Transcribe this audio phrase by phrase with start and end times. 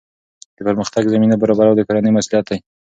[0.57, 2.57] د پرمختګ زمینه برابرول د کورنۍ مسؤلیت دی.